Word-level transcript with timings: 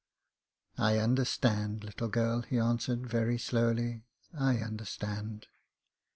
"I 0.79 0.97
understand, 0.97 1.83
little 1.83 2.07
girl," 2.07 2.41
he 2.41 2.57
answered, 2.57 3.05
very 3.05 3.37
slowly. 3.37 4.01
"I 4.33 4.57
understand." 4.57 5.45